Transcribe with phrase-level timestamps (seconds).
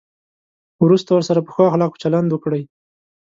[0.85, 2.63] وروسته ورسره په ښو اخلاقو چلند وکړئ.